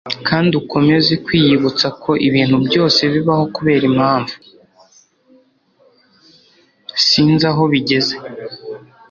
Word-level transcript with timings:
sinzi 7.05 7.45
aho 7.51 7.63
bigeze 7.71 8.15